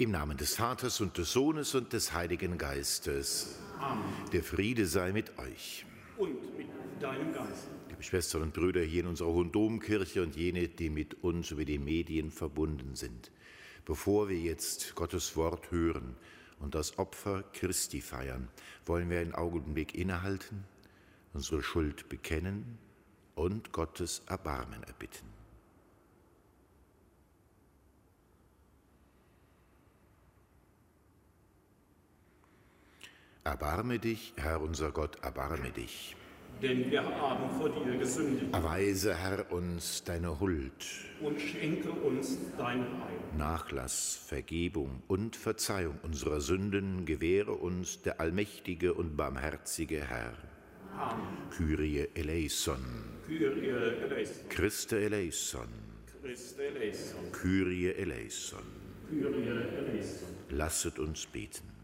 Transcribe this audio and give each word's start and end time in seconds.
Im 0.00 0.12
Namen 0.12 0.38
des 0.38 0.54
Vaters 0.54 1.02
und 1.02 1.18
des 1.18 1.30
Sohnes 1.30 1.74
und 1.74 1.92
des 1.92 2.14
Heiligen 2.14 2.56
Geistes. 2.56 3.58
Amen. 3.78 4.02
Der 4.32 4.42
Friede 4.42 4.86
sei 4.86 5.12
mit 5.12 5.38
euch. 5.38 5.84
Und 6.16 6.56
mit 6.56 6.68
deinem 6.98 7.34
Geist. 7.34 7.68
Liebe 7.90 8.02
Schwestern 8.02 8.40
und 8.40 8.54
Brüder 8.54 8.80
hier 8.80 9.02
in 9.02 9.08
unserer 9.08 9.28
Hohen 9.28 9.52
Domkirche 9.52 10.22
und 10.22 10.34
jene, 10.34 10.68
die 10.68 10.88
mit 10.88 11.22
uns 11.22 11.50
über 11.50 11.66
die 11.66 11.78
Medien 11.78 12.30
verbunden 12.30 12.94
sind. 12.94 13.30
Bevor 13.84 14.30
wir 14.30 14.38
jetzt 14.38 14.94
Gottes 14.94 15.36
Wort 15.36 15.70
hören 15.70 16.16
und 16.60 16.74
das 16.74 16.98
Opfer 16.98 17.44
Christi 17.52 18.00
feiern, 18.00 18.48
wollen 18.86 19.10
wir 19.10 19.20
einen 19.20 19.34
Augenblick 19.34 19.94
innehalten, 19.94 20.64
unsere 21.34 21.62
Schuld 21.62 22.08
bekennen 22.08 22.78
und 23.34 23.70
Gottes 23.72 24.22
Erbarmen 24.28 24.82
erbitten. 24.82 25.39
Erbarme 33.44 33.98
dich, 33.98 34.34
Herr 34.36 34.60
unser 34.60 34.90
Gott, 34.90 35.16
erbarme 35.22 35.70
dich. 35.70 36.14
Denn 36.60 36.90
wir 36.90 37.02
haben 37.02 37.48
vor 37.58 37.70
dir 37.70 37.96
gesündigt. 37.96 38.52
Erweise, 38.52 39.14
Herr, 39.14 39.50
uns 39.50 40.04
deine 40.04 40.38
Huld. 40.40 40.84
Und 41.22 41.40
schenke 41.40 41.90
uns 41.90 42.36
dein 42.58 42.80
Heil. 42.80 43.18
Nachlass, 43.38 44.20
Vergebung 44.26 45.02
und 45.08 45.36
Verzeihung 45.36 45.98
unserer 46.02 46.42
Sünden 46.42 47.06
gewähre 47.06 47.52
uns 47.52 48.02
der 48.02 48.20
allmächtige 48.20 48.92
und 48.92 49.16
barmherzige 49.16 50.04
Herr. 50.04 50.34
Amen. 50.98 51.26
Kyrie 51.56 52.08
eleison. 52.14 52.84
Kyrie 53.26 53.70
eleison. 53.70 54.48
Christe 54.50 55.00
eleison. 55.00 55.68
Christe 56.22 56.62
eleison. 56.66 57.32
Kyrie 57.32 57.94
eleison. 57.94 58.66
Kyrie 59.08 59.46
eleison. 59.46 60.28
Lasset 60.50 60.98
uns 60.98 61.24
beten. 61.24 61.79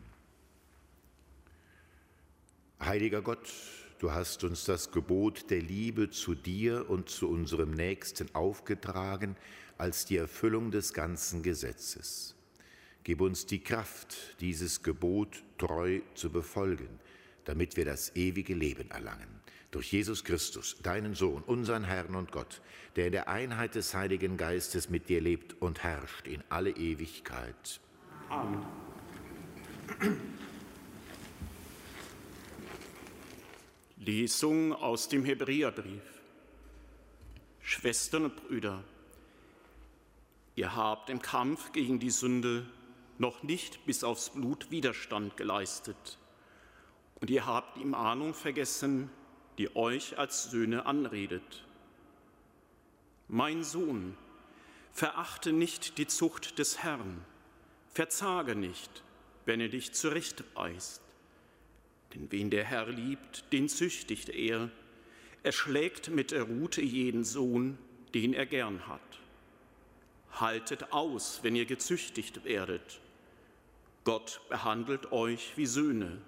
Heiliger 2.81 3.23
Gott, 3.23 3.53
du 3.99 4.13
hast 4.13 4.45
uns 4.45 4.65
das 4.65 4.93
Gebot 4.93 5.51
der 5.51 5.63
Liebe 5.63 6.11
zu 6.11 6.35
dir 6.35 6.89
und 6.91 7.09
zu 7.09 7.29
unserem 7.29 7.71
Nächsten 7.71 8.33
aufgetragen 8.35 9.35
als 9.79 10.05
die 10.05 10.19
Erfüllung 10.19 10.71
des 10.71 10.93
ganzen 10.93 11.43
Gesetzes. 11.43 12.35
Gib 13.03 13.23
uns 13.23 13.47
die 13.47 13.61
Kraft, 13.61 14.37
dieses 14.41 14.83
Gebot 14.83 15.43
treu 15.59 16.01
zu 16.15 16.31
befolgen, 16.31 16.89
damit 17.45 17.77
wir 17.77 17.87
das 17.87 18.15
ewige 18.15 18.55
Leben 18.55 18.91
erlangen. 18.91 19.41
Durch 19.71 19.93
Jesus 19.93 20.23
Christus, 20.23 20.77
deinen 20.83 21.15
Sohn, 21.15 21.43
unseren 21.43 21.85
Herrn 21.85 22.15
und 22.15 22.31
Gott, 22.31 22.61
der 22.97 23.07
in 23.07 23.13
der 23.13 23.29
Einheit 23.29 23.75
des 23.75 23.95
Heiligen 23.95 24.37
Geistes 24.37 24.91
mit 24.91 25.09
dir 25.09 25.21
lebt 25.21 25.61
und 25.61 25.83
herrscht 25.83 26.27
in 26.27 26.43
alle 26.51 26.71
Ewigkeit. 26.71 27.81
Amen. 28.29 28.67
Lesung 34.07 34.73
aus 34.73 35.09
dem 35.09 35.25
Hebräerbrief. 35.25 36.01
Schwestern 37.61 38.27
und 38.27 38.37
Brüder, 38.37 38.85
ihr 40.55 40.77
habt 40.77 41.11
im 41.11 41.21
Kampf 41.21 41.73
gegen 41.73 41.99
die 41.99 42.11
Sünde 42.11 42.65
noch 43.19 43.43
nicht 43.43 43.85
bis 43.85 44.05
aufs 44.05 44.31
Blut 44.31 44.71
Widerstand 44.71 45.37
geleistet. 45.37 46.19
Und 47.17 47.31
ihr 47.31 47.47
habt 47.47 47.79
die 47.79 47.85
Mahnung 47.85 48.33
vergessen, 48.33 49.11
die 49.59 49.75
euch 49.75 50.17
als 50.17 50.53
Söhne 50.53 50.87
anredet. 50.87 51.65
Mein 53.27 53.65
Sohn, 53.65 54.17
verachte 54.93 55.53
nicht 55.53 55.99
die 55.99 56.07
Zucht 56.07 56.61
des 56.61 56.85
Herrn, 56.85 57.25
verzage 57.93 58.55
nicht, 58.55 59.03
wenn 59.47 59.61
er 59.61 59.69
dich 59.69 59.95
zurechtweist. 59.95 61.03
Denn 62.15 62.31
wen 62.31 62.51
der 62.51 62.65
Herr 62.65 62.89
liebt, 62.89 63.53
den 63.53 63.69
züchtigt 63.69 64.29
er. 64.29 64.71
Er 65.43 65.53
schlägt 65.53 66.09
mit 66.09 66.31
der 66.31 66.45
Rute 66.45 66.83
jeden 66.83 67.25
Sohn, 67.25 67.79
den 68.15 68.35
er 68.35 68.47
gern 68.47 68.87
hat. 68.87 69.01
Haltet 70.33 70.93
aus, 70.93 71.41
wenn 71.43 71.57
ihr 71.57 71.67
gezüchtigt 71.67 72.45
werdet. 72.45 73.01
Gott 74.05 74.41
behandelt 74.49 75.13
euch 75.13 75.53
wie 75.57 75.67
Söhne. 75.67 76.21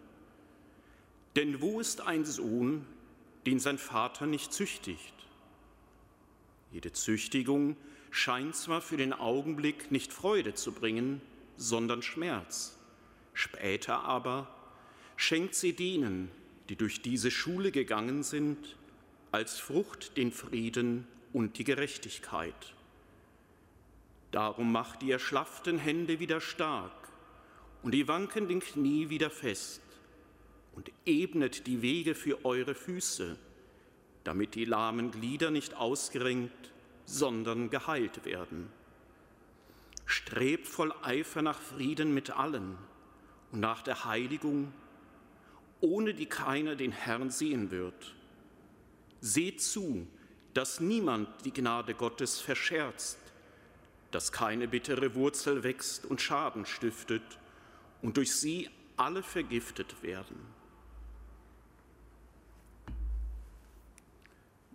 Denn 1.37 1.61
wo 1.61 1.79
ist 1.79 2.01
ein 2.01 2.25
Sohn, 2.25 2.85
den 3.47 3.61
sein 3.61 3.79
Vater 3.79 4.27
nicht 4.27 4.53
züchtigt? 4.53 5.15
Jede 6.73 6.93
Züchtigung 6.93 7.77
scheint 8.11 8.57
zwar 8.57 8.81
für 8.81 8.97
den 8.97 9.13
Augenblick 9.13 9.91
nicht 9.91 10.13
Freude 10.13 10.55
zu 10.55 10.73
bringen, 10.73 11.21
sondern 11.57 12.03
Schmerz. 12.03 12.79
Später 13.33 14.03
aber 14.05 14.49
schenkt 15.19 15.57
sie 15.57 15.73
denen, 15.73 16.31
die 16.69 16.77
durch 16.77 17.03
diese 17.03 17.33
Schule 17.33 17.73
gegangen 17.73 18.23
sind, 18.23 18.77
als 19.33 19.59
Frucht 19.59 20.17
den 20.17 20.31
Frieden 20.31 21.09
und 21.33 21.59
die 21.59 21.65
Gerechtigkeit. 21.65 22.75
Darum 24.31 24.71
macht 24.71 25.03
die 25.03 25.11
erschlafften 25.11 25.77
Hände 25.77 26.21
wieder 26.21 26.41
stark 26.41 26.93
und 27.83 27.93
die 27.93 28.07
wankenden 28.07 28.61
Knie 28.61 29.11
wieder 29.11 29.29
fest 29.29 29.83
und 30.77 30.93
ebnet 31.05 31.67
die 31.67 31.83
Wege 31.83 32.15
für 32.15 32.45
eure 32.45 32.77
Füße, 32.77 33.37
damit 34.23 34.55
die 34.55 34.67
lahmen 34.67 35.11
Glieder 35.11 35.51
nicht 35.51 35.75
ausgerenkt, 35.75 36.71
sondern 37.07 37.71
geheilt 37.71 38.25
werden. 38.25 38.71
Strebt 40.07 40.69
voll 40.69 40.95
Eifer 41.03 41.43
nach 41.43 41.59
Frieden 41.59 42.15
mit 42.15 42.31
allen 42.31 42.79
und 43.51 43.59
nach 43.59 43.83
der 43.83 44.05
Heiligung, 44.05 44.73
ohne 45.81 46.15
die 46.15 46.27
keiner 46.27 46.77
den 46.77 46.93
Herrn 46.93 47.31
sehen 47.31 47.71
wird. 47.71 48.15
Seht 49.21 49.61
zu, 49.61 50.07
dass 50.55 50.81
niemand 50.81 51.29
die 51.45 51.53
Gnade 51.53 51.95
Gottes 51.95 52.41
verscherzt, 52.41 53.19
dass 54.11 54.33
keine 54.33 54.69
bittere 54.69 55.15
Wurzel 55.15 55.63
wächst 55.63 56.07
und 56.07 56.21
Schaden 56.21 56.67
stiftet 56.67 57.23
und 58.03 58.17
durch 58.17 58.35
sie 58.35 58.71
alle 58.97 59.23
vergiftet 59.23 60.03
werden. 60.03 60.37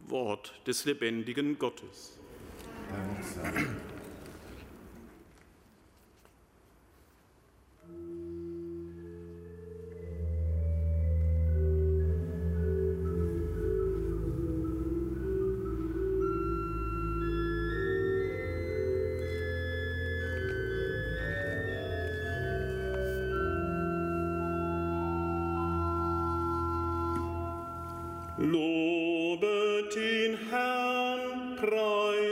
Wort 0.07 0.53
des 0.67 0.85
lebendigen 0.85 1.57
Gottes. 1.57 2.19
Dank. 3.35 3.92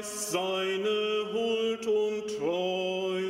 Geist 0.01 0.31
seine 0.31 1.27
Huld 1.31 1.85
und 1.85 2.23
Treue. 2.39 3.21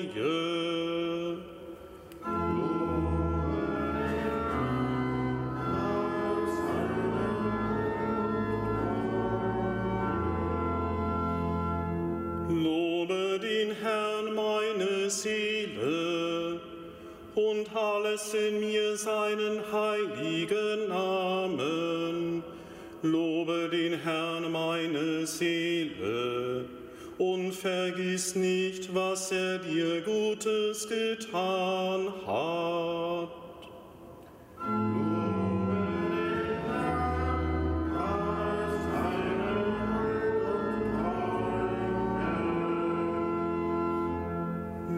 Lobe 12.48 13.40
den 13.40 13.72
Herrn 13.76 14.34
meine 14.34 15.10
Seele 15.10 16.62
und 17.36 17.76
alles 17.76 18.34
in 18.34 18.62
mir 18.62 18.96
seinen 18.96 19.60
heiligen 19.74 20.71
vergiss 27.62 28.36
nicht, 28.36 28.94
was 28.94 29.32
er 29.32 29.60
dir 29.60 30.02
Gutes 30.02 30.88
getan 30.88 32.12
hat. 32.26 33.30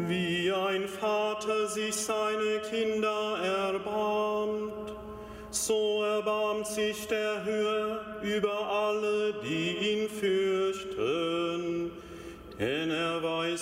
Wie 0.08 0.52
ein 0.52 0.88
Vater 0.88 1.68
sich 1.68 1.96
seine 1.96 2.62
Kinder 2.70 3.40
erbarmt, 3.44 4.94
so 5.50 6.04
erbarmt 6.04 6.68
sich 6.68 7.08
der 7.08 7.44
Höhe 7.44 8.00
über 8.22 8.70
alle, 8.70 9.34
die 9.44 10.02
ihn 10.02 10.10
führen. 10.10 10.53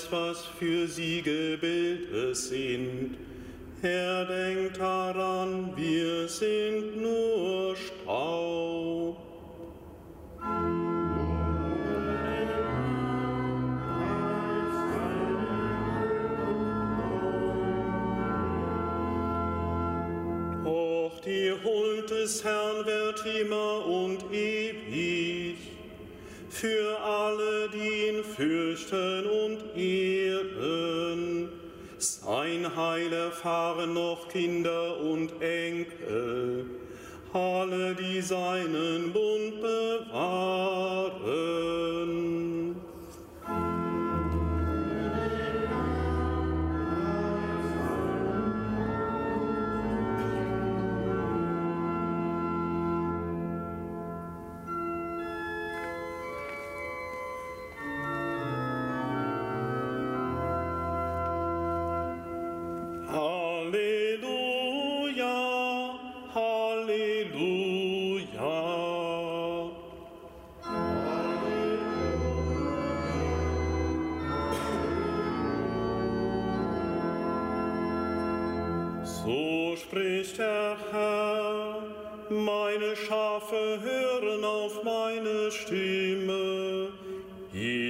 Weiß, 0.02 0.12
was 0.12 0.46
für 0.60 0.88
sie 0.88 1.22
Gebilde 1.22 2.34
sind. 2.34 3.18
Er 3.82 4.26
denkt 4.26 4.80
daran, 4.80 5.74
wir 5.76 6.28
sind 6.28 7.02
nur 7.02 7.76
Staub. 7.76 9.18
Doch 20.64 21.20
die 21.26 21.52
Huld 21.64 22.10
des 22.10 22.44
Herrn 22.44 22.86
wird 22.86 23.26
immer 23.42 23.86
und 23.86 24.24
ewig 24.32 25.81
für 26.62 27.00
alle, 27.00 27.70
die 27.70 28.10
ihn 28.10 28.24
fürchten 28.24 29.26
und 29.26 29.76
ehren. 29.76 31.50
Sein 31.98 32.76
Heil 32.76 33.12
erfahren 33.12 33.96
noch 33.96 34.28
Kinder 34.30 35.00
und 35.00 35.32
Enkel, 35.42 36.66
alle, 37.34 37.96
die 37.96 38.22
seinen 38.22 39.12
Bund 39.12 39.60
bewahren. 39.60 40.81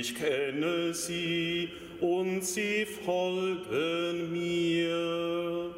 Ich 0.01 0.15
kenne 0.15 0.95
sie 0.95 1.69
und 1.99 2.43
sie 2.43 2.87
folgen 2.87 4.31
mir. 4.31 5.75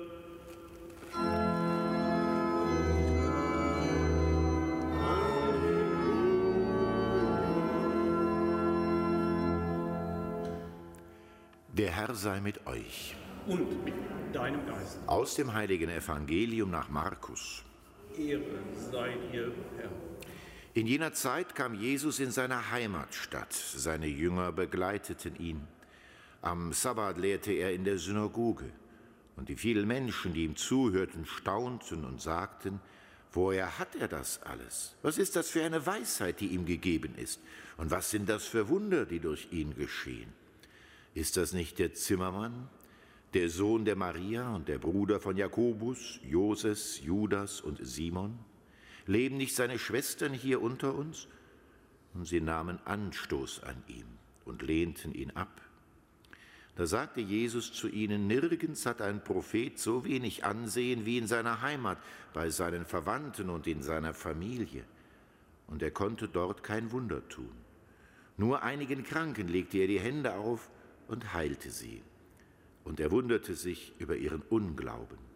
Der 11.74 11.92
Herr 11.92 12.16
sei 12.16 12.40
mit 12.40 12.66
euch. 12.66 13.16
Und 13.46 13.84
mit 13.84 13.94
deinem 14.32 14.66
Geist. 14.66 15.00
Aus 15.06 15.36
dem 15.36 15.54
heiligen 15.54 15.90
Evangelium 15.90 16.72
nach 16.72 16.88
Markus. 16.88 17.62
Ehre 18.18 18.42
sei 18.90 19.18
dir, 19.34 19.52
Herr. 19.78 19.90
In 20.76 20.88
jener 20.88 21.14
Zeit 21.14 21.54
kam 21.54 21.76
Jesus 21.76 22.20
in 22.20 22.32
seine 22.32 22.72
Heimatstadt. 22.72 23.54
Seine 23.54 24.08
Jünger 24.08 24.52
begleiteten 24.52 25.36
ihn. 25.36 25.68
Am 26.42 26.74
Sabbat 26.74 27.20
lehrte 27.20 27.52
er 27.52 27.74
in 27.74 27.84
der 27.84 28.00
Synagoge. 28.00 28.72
Und 29.36 29.50
die 29.50 29.56
vielen 29.56 29.88
Menschen, 29.88 30.34
die 30.34 30.46
ihm 30.46 30.56
zuhörten, 30.56 31.28
staunten 31.28 32.04
und 32.04 32.22
sagten, 32.22 32.80
woher 33.32 33.78
hat 33.78 33.96
er 33.96 34.08
das 34.08 34.42
alles? 34.42 34.96
Was 35.04 35.20
ist 35.20 35.36
das 35.36 35.52
für 35.52 35.64
eine 35.64 35.86
Weisheit, 35.86 36.40
die 36.40 36.48
ihm 36.48 36.66
gegeben 36.66 37.14
ist? 37.18 37.40
Und 37.78 37.92
was 37.92 38.10
sind 38.10 38.28
das 38.28 38.46
für 38.46 38.68
Wunder, 38.68 39.06
die 39.06 39.20
durch 39.20 39.50
ihn 39.52 39.76
geschehen? 39.76 40.34
Ist 41.14 41.38
das 41.38 41.54
nicht 41.54 41.78
der 41.78 41.94
Zimmermann, 41.94 42.68
der 43.36 43.50
Sohn 43.50 43.86
der 43.86 43.96
Maria 43.96 44.56
und 44.56 44.68
der 44.68 44.80
Bruder 44.80 45.20
von 45.20 45.38
Jakobus, 45.38 46.20
Joses, 46.24 47.00
Judas 47.04 47.62
und 47.62 47.78
Simon? 47.86 48.40
Leben 49.06 49.38
nicht 49.38 49.56
seine 49.56 49.80
Schwestern 49.80 50.34
hier 50.34 50.62
unter 50.62 50.96
uns? 50.96 51.28
Und 52.14 52.28
sie 52.28 52.42
nahmen 52.42 52.80
Anstoß 52.86 53.64
an 53.64 53.84
ihm 53.88 54.06
und 54.46 54.62
lehnten 54.62 55.14
ihn 55.14 55.32
ab. 55.32 55.62
Da 56.76 56.88
sagte 56.88 57.22
Jesus 57.22 57.72
zu 57.72 57.88
ihnen, 57.88 58.26
nirgends 58.28 58.86
hat 58.86 59.02
ein 59.02 59.24
Prophet 59.24 59.78
so 59.78 60.06
wenig 60.06 60.44
Ansehen 60.44 61.06
wie 61.06 61.20
in 61.20 61.28
seiner 61.28 61.62
Heimat, 61.62 62.00
bei 62.34 62.50
seinen 62.50 62.86
Verwandten 62.86 63.50
und 63.50 63.68
in 63.68 63.84
seiner 63.84 64.14
Familie. 64.14 64.84
Und 65.68 65.84
er 65.84 65.92
konnte 65.92 66.28
dort 66.28 66.64
kein 66.64 66.92
Wunder 66.92 67.28
tun. 67.30 67.52
Nur 68.38 68.64
einigen 68.64 69.04
Kranken 69.04 69.48
legte 69.48 69.78
er 69.78 69.88
die 69.88 70.00
Hände 70.00 70.34
auf 70.34 70.72
und 71.08 71.34
heilte 71.34 71.70
sie. 71.70 72.02
Und 72.84 73.00
er 73.00 73.12
wunderte 73.12 73.54
sich 73.54 73.94
über 74.00 74.16
ihren 74.16 74.42
Unglauben. 74.42 75.33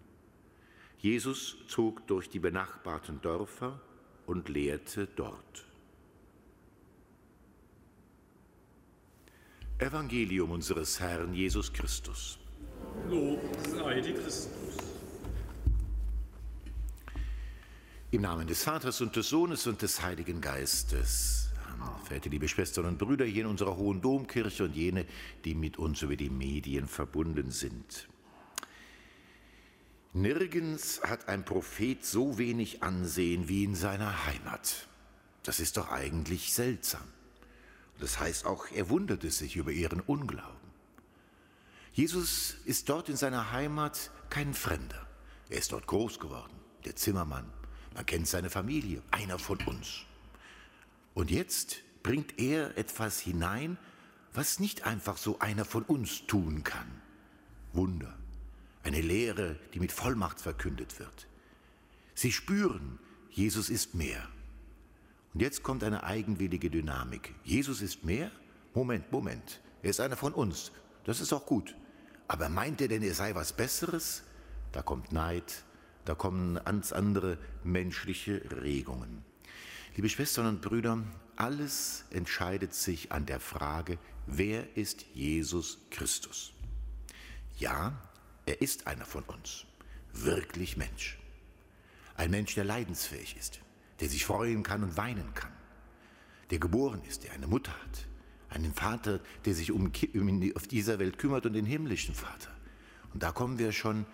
Jesus 0.99 1.57
zog 1.67 2.07
durch 2.07 2.29
die 2.29 2.39
benachbarten 2.39 3.21
Dörfer 3.21 3.79
und 4.25 4.49
lehrte 4.49 5.07
dort. 5.15 5.65
Evangelium 9.77 10.51
unseres 10.51 10.99
Herrn 10.99 11.33
Jesus 11.33 11.71
Christus. 11.71 12.39
Lob 13.09 13.39
sei 13.69 14.01
dir 14.01 14.15
Christus. 14.15 14.77
Im 18.09 18.21
Namen 18.21 18.47
des 18.47 18.63
Vaters 18.63 19.01
und 19.01 19.15
des 19.15 19.29
Sohnes 19.29 19.67
und 19.67 19.81
des 19.81 20.01
Heiligen 20.01 20.41
Geistes. 20.41 21.47
Verehrte 22.07 22.29
liebe 22.29 22.47
Schwestern 22.47 22.85
und 22.85 22.97
Brüder 22.97 23.25
hier 23.25 23.41
in 23.43 23.49
unserer 23.49 23.75
Hohen 23.75 24.01
Domkirche 24.01 24.63
und 24.63 24.75
jene, 24.75 25.05
die 25.43 25.53
mit 25.53 25.77
uns 25.77 26.01
über 26.01 26.15
die 26.15 26.29
Medien 26.29 26.87
verbunden 26.87 27.51
sind. 27.51 28.07
Nirgends 30.21 30.99
hat 31.03 31.27
ein 31.27 31.45
Prophet 31.45 32.03
so 32.03 32.39
wenig 32.39 32.81
Ansehen 32.81 33.47
wie 33.47 33.63
in 33.63 33.75
seiner 33.75 34.25
Heimat. 34.25 34.87
Das 35.43 35.59
ist 35.59 35.77
doch 35.77 35.91
eigentlich 35.91 36.53
seltsam. 36.53 37.03
Das 37.99 38.19
heißt 38.19 38.47
auch, 38.47 38.65
er 38.71 38.89
wunderte 38.89 39.29
sich 39.29 39.55
über 39.57 39.71
ihren 39.71 40.01
Unglauben. 40.01 40.57
Jesus 41.93 42.57
ist 42.65 42.89
dort 42.89 43.09
in 43.09 43.15
seiner 43.15 43.51
Heimat 43.51 44.09
kein 44.31 44.55
Fremder. 44.55 45.05
Er 45.49 45.59
ist 45.59 45.71
dort 45.71 45.85
groß 45.85 46.19
geworden, 46.19 46.53
der 46.85 46.95
Zimmermann. 46.95 47.45
Man 47.93 48.05
kennt 48.07 48.27
seine 48.27 48.49
Familie, 48.49 49.03
einer 49.11 49.37
von 49.37 49.59
uns. 49.67 50.01
Und 51.13 51.29
jetzt 51.29 51.83
bringt 52.01 52.39
er 52.39 52.75
etwas 52.75 53.19
hinein, 53.19 53.77
was 54.33 54.59
nicht 54.59 54.83
einfach 54.83 55.17
so 55.17 55.37
einer 55.39 55.63
von 55.63 55.83
uns 55.83 56.25
tun 56.25 56.63
kann. 56.63 57.01
Wunder, 57.71 58.17
eine 58.87 59.01
Lehre, 59.01 59.57
die 59.73 59.79
mit 59.79 59.91
Vollmacht 59.91 60.39
verkündet 60.39 60.99
wird. 60.99 61.27
Sie 62.15 62.31
spüren, 62.31 62.99
Jesus 63.29 63.69
ist 63.69 63.93
mehr. 63.93 64.27
Und 65.33 65.41
jetzt 65.41 65.61
kommt 65.61 65.83
eine 65.83 66.03
eigenwillige 66.03 66.69
Dynamik. 66.69 67.35
Jesus 67.43 67.81
ist 67.81 68.03
mehr? 68.03 68.31
Moment, 68.73 69.11
Moment. 69.11 69.61
Er 69.83 69.89
ist 69.89 69.99
einer 69.99 70.17
von 70.17 70.33
uns. 70.33 70.71
Das 71.03 71.19
ist 71.19 71.33
auch 71.33 71.45
gut. 71.45 71.75
Aber 72.27 72.49
meint 72.49 72.81
er 72.81 72.87
denn, 72.87 73.03
er 73.03 73.13
sei 73.13 73.35
was 73.35 73.53
Besseres? 73.53 74.23
Da 74.71 74.81
kommt 74.81 75.11
Neid, 75.11 75.63
da 76.05 76.15
kommen 76.15 76.55
ganz 76.55 76.91
andere 76.91 77.37
menschliche 77.63 78.41
Regungen. 78.63 79.23
Liebe 79.95 80.09
Schwestern 80.09 80.47
und 80.47 80.61
Brüder, 80.61 81.03
alles 81.35 82.05
entscheidet 82.09 82.73
sich 82.73 83.11
an 83.11 83.25
der 83.25 83.39
Frage, 83.39 83.97
wer 84.25 84.75
ist 84.77 85.05
Jesus 85.13 85.77
Christus? 85.91 86.53
Ja, 87.57 87.93
er 88.47 88.61
ist 88.61 88.87
einer 88.87 89.05
von 89.05 89.23
uns, 89.23 89.65
wirklich 90.13 90.77
Mensch. 90.77 91.19
Ein 92.15 92.31
Mensch, 92.31 92.55
der 92.55 92.63
leidensfähig 92.63 93.35
ist, 93.37 93.59
der 93.99 94.09
sich 94.09 94.25
freuen 94.25 94.63
kann 94.63 94.83
und 94.83 94.97
weinen 94.97 95.33
kann, 95.33 95.51
der 96.49 96.59
geboren 96.59 97.01
ist, 97.07 97.25
der 97.25 97.33
eine 97.33 97.45
Mutter 97.45 97.73
hat, 97.73 98.07
einen 98.49 98.73
Vater, 98.73 99.19
der 99.45 99.53
sich 99.53 99.71
um, 99.71 99.91
um 100.13 100.51
auf 100.55 100.67
dieser 100.67 100.97
Welt 100.97 101.17
kümmert 101.17 101.45
und 101.45 101.53
den 101.53 101.65
himmlischen 101.65 102.15
Vater. 102.15 102.49
Und 103.13 103.21
da 103.21 103.31
kommen 103.31 103.59
wir 103.59 103.71
schon 103.73 104.05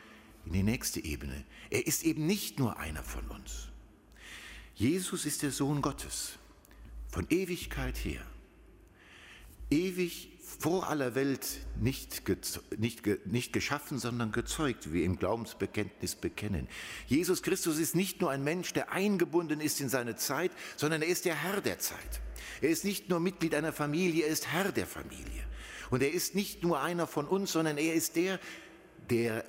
in 0.45 0.53
die 0.53 0.63
nächste 0.63 1.03
Ebene. 1.03 1.45
Er 1.69 1.85
ist 1.85 2.03
eben 2.03 2.25
nicht 2.25 2.59
nur 2.59 2.77
einer 2.79 3.03
von 3.03 3.27
uns. 3.27 3.69
Jesus 4.75 5.25
ist 5.25 5.43
der 5.43 5.51
Sohn 5.51 5.81
Gottes, 5.81 6.39
von 7.07 7.27
Ewigkeit 7.29 7.95
her. 7.97 8.25
Ewig 9.69 10.32
vor 10.59 10.89
aller 10.89 11.15
Welt 11.15 11.45
nicht, 11.79 12.23
nicht, 12.77 13.25
nicht 13.25 13.53
geschaffen, 13.53 13.99
sondern 13.99 14.31
gezeugt, 14.31 14.93
wie 14.93 15.03
im 15.03 15.17
Glaubensbekenntnis 15.17 16.15
bekennen. 16.15 16.67
Jesus 17.07 17.41
Christus 17.41 17.79
ist 17.79 17.95
nicht 17.95 18.21
nur 18.21 18.31
ein 18.31 18.43
Mensch, 18.43 18.73
der 18.73 18.91
eingebunden 18.91 19.59
ist 19.59 19.81
in 19.81 19.89
seine 19.89 20.15
Zeit, 20.15 20.51
sondern 20.77 21.01
er 21.01 21.07
ist 21.07 21.25
der 21.25 21.35
Herr 21.35 21.61
der 21.61 21.79
Zeit. 21.79 22.21
Er 22.61 22.69
ist 22.69 22.85
nicht 22.85 23.09
nur 23.09 23.19
Mitglied 23.19 23.55
einer 23.55 23.73
Familie, 23.73 24.25
er 24.25 24.31
ist 24.31 24.47
Herr 24.47 24.71
der 24.71 24.87
Familie. 24.87 25.43
Und 25.89 26.01
er 26.01 26.11
ist 26.11 26.35
nicht 26.35 26.63
nur 26.63 26.81
einer 26.81 27.07
von 27.07 27.27
uns, 27.27 27.51
sondern 27.51 27.77
er 27.77 27.93
ist 27.93 28.15
der, 28.15 28.39
der, 29.09 29.45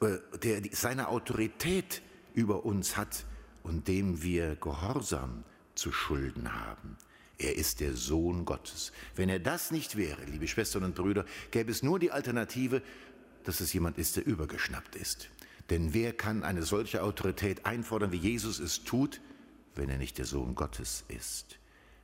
äh, 0.00 0.18
der 0.42 0.62
seine 0.72 1.08
Autorität 1.08 2.02
über 2.34 2.64
uns 2.64 2.96
hat 2.96 3.26
und 3.62 3.88
dem 3.88 4.22
wir 4.22 4.56
Gehorsam 4.56 5.44
zu 5.74 5.92
schulden 5.92 6.54
haben. 6.54 6.96
Er 7.40 7.56
ist 7.56 7.80
der 7.80 7.94
Sohn 7.94 8.44
Gottes. 8.44 8.92
Wenn 9.16 9.30
er 9.30 9.38
das 9.38 9.70
nicht 9.70 9.96
wäre, 9.96 10.22
liebe 10.26 10.46
Schwestern 10.46 10.84
und 10.84 10.94
Brüder, 10.94 11.24
gäbe 11.50 11.70
es 11.70 11.82
nur 11.82 11.98
die 11.98 12.10
Alternative, 12.10 12.82
dass 13.44 13.60
es 13.60 13.72
jemand 13.72 13.96
ist, 13.96 14.16
der 14.16 14.26
übergeschnappt 14.26 14.94
ist. 14.94 15.30
Denn 15.70 15.94
wer 15.94 16.12
kann 16.12 16.44
eine 16.44 16.64
solche 16.64 17.02
Autorität 17.02 17.64
einfordern, 17.64 18.12
wie 18.12 18.18
Jesus 18.18 18.58
es 18.58 18.84
tut, 18.84 19.22
wenn 19.74 19.88
er 19.88 19.96
nicht 19.96 20.18
der 20.18 20.26
Sohn 20.26 20.54
Gottes 20.54 21.04
ist? 21.08 21.58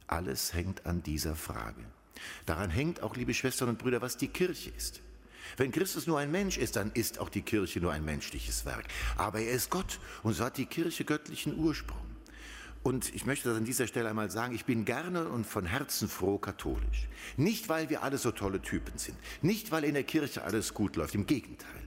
Alles 0.06 0.54
hängt 0.54 0.86
an 0.86 1.02
dieser 1.02 1.36
Frage. 1.36 1.84
Daran 2.46 2.70
hängt 2.70 3.02
auch, 3.02 3.14
liebe 3.14 3.34
Schwestern 3.34 3.68
und 3.68 3.78
Brüder, 3.78 4.00
was 4.00 4.16
die 4.16 4.28
Kirche 4.28 4.70
ist. 4.70 5.02
Wenn 5.58 5.70
Christus 5.70 6.06
nur 6.06 6.18
ein 6.18 6.30
Mensch 6.30 6.56
ist, 6.56 6.76
dann 6.76 6.92
ist 6.92 7.18
auch 7.18 7.28
die 7.28 7.42
Kirche 7.42 7.80
nur 7.80 7.92
ein 7.92 8.06
menschliches 8.06 8.64
Werk. 8.64 8.86
Aber 9.18 9.40
er 9.40 9.52
ist 9.52 9.68
Gott 9.68 10.00
und 10.22 10.32
so 10.32 10.44
hat 10.44 10.56
die 10.56 10.64
Kirche 10.64 11.04
göttlichen 11.04 11.58
Ursprung. 11.58 12.15
Und 12.86 13.12
ich 13.16 13.26
möchte 13.26 13.48
das 13.48 13.58
an 13.58 13.64
dieser 13.64 13.88
Stelle 13.88 14.08
einmal 14.08 14.30
sagen, 14.30 14.54
ich 14.54 14.64
bin 14.64 14.84
gerne 14.84 15.26
und 15.26 15.44
von 15.44 15.66
Herzen 15.66 16.08
froh 16.08 16.38
katholisch. 16.38 17.08
Nicht, 17.36 17.68
weil 17.68 17.90
wir 17.90 18.04
alle 18.04 18.16
so 18.16 18.30
tolle 18.30 18.62
Typen 18.62 18.96
sind, 18.96 19.18
nicht, 19.42 19.72
weil 19.72 19.82
in 19.82 19.94
der 19.94 20.04
Kirche 20.04 20.44
alles 20.44 20.72
gut 20.72 20.94
läuft, 20.94 21.16
im 21.16 21.26
Gegenteil. 21.26 21.82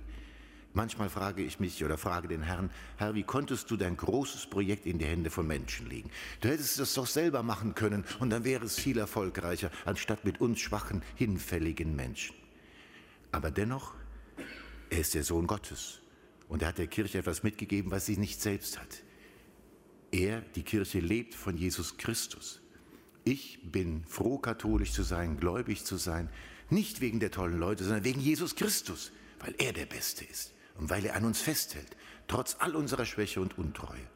Manchmal 0.74 1.10
frage 1.10 1.42
ich 1.42 1.62
mich 1.62 1.86
oder 1.86 1.98
frage 1.98 2.28
den 2.28 2.42
Herrn, 2.42 2.70
Herr, 2.98 3.16
wie 3.16 3.24
konntest 3.24 3.72
du 3.72 3.78
dein 3.78 3.96
großes 3.96 4.48
Projekt 4.48 4.86
in 4.86 5.00
die 5.00 5.06
Hände 5.06 5.30
von 5.30 5.48
Menschen 5.48 5.88
legen? 5.88 6.12
Du 6.42 6.50
hättest 6.50 6.78
es 6.82 6.94
doch 6.94 7.08
selber 7.08 7.44
machen 7.44 7.76
können 7.76 8.04
und 8.20 8.30
dann 8.30 8.44
wäre 8.44 8.66
es 8.66 8.78
viel 8.78 8.98
erfolgreicher, 8.98 9.72
anstatt 9.86 10.26
mit 10.26 10.42
uns 10.42 10.60
schwachen, 10.60 11.02
hinfälligen 11.16 11.96
Menschen. 11.96 12.36
Aber 13.32 13.52
dennoch, 13.52 13.94
er 14.90 15.00
ist 15.00 15.14
der 15.14 15.24
Sohn 15.24 15.48
Gottes 15.48 16.02
und 16.50 16.62
er 16.62 16.68
hat 16.68 16.78
der 16.78 16.88
Kirche 16.88 17.20
etwas 17.20 17.42
mitgegeben, 17.42 17.90
was 17.90 18.06
sie 18.06 18.18
nicht 18.18 18.42
selbst 18.42 18.78
hat. 18.78 19.04
Er, 20.12 20.42
die 20.42 20.64
Kirche, 20.64 21.00
lebt 21.00 21.36
von 21.36 21.58
Jesus 21.58 21.98
Christus. 21.98 22.62
Ich 23.24 23.60
bin 23.64 24.04
froh, 24.06 24.38
katholisch 24.40 24.92
zu 24.92 25.04
sein, 25.04 25.38
gläubig 25.38 25.86
zu 25.86 25.98
sein, 25.98 26.30
nicht 26.70 27.02
wegen 27.02 27.20
der 27.20 27.32
tollen 27.32 27.60
Leute, 27.60 27.84
sondern 27.84 28.04
wegen 28.04 28.20
Jesus 28.20 28.56
Christus, 28.56 29.12
weil 29.40 29.54
er 29.58 29.74
der 29.74 29.86
Beste 29.86 30.26
ist 30.26 30.54
und 30.78 30.90
weil 30.90 31.06
er 31.06 31.16
an 31.16 31.26
uns 31.26 31.42
festhält, 31.42 31.96
trotz 32.28 32.56
all 32.60 32.76
unserer 32.76 33.06
Schwäche 33.06 33.42
und 33.42 33.58
Untreue. 33.58 34.08